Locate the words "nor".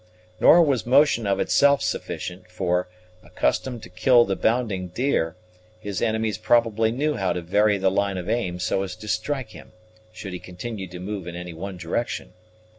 0.39-0.63